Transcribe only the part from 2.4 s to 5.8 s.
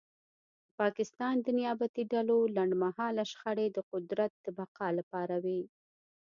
لنډمهاله شخړې د قدرت د بقا لپاره وې